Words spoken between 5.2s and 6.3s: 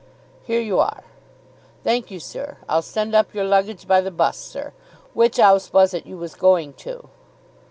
'ouse was it you